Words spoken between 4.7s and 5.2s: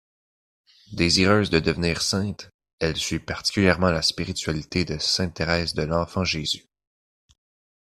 de